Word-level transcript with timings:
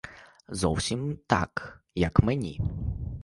Зовсім 0.49 1.17
так, 1.27 1.81
як 1.95 2.19
мені. 2.19 2.61